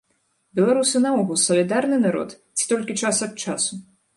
[0.59, 3.73] Беларусы наогул салідарны народ ці толькі час ад часу?